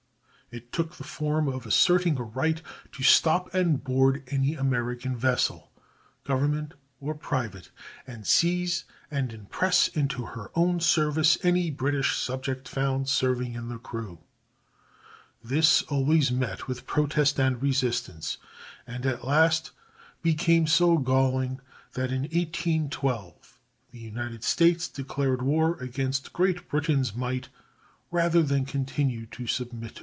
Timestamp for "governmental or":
6.25-7.15